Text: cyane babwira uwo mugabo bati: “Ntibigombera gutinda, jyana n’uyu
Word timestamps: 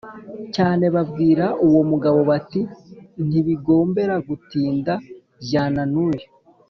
cyane 0.55 0.85
babwira 0.95 1.45
uwo 1.65 1.81
mugabo 1.89 2.19
bati: 2.29 2.61
“Ntibigombera 3.27 4.15
gutinda, 4.27 4.93
jyana 5.47 5.81
n’uyu 5.91 6.27